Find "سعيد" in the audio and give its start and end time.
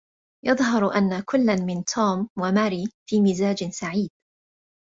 3.69-4.09